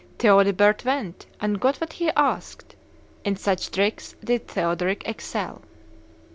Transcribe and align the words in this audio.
Theodebert 0.17 0.83
went, 0.83 1.27
and 1.39 1.59
got 1.59 1.77
what 1.77 1.93
he 1.93 2.09
asked. 2.17 2.73
In 3.23 3.35
such 3.35 3.69
tricks 3.69 4.15
did 4.23 4.47
Theodoric 4.47 5.07
excel." 5.07 5.61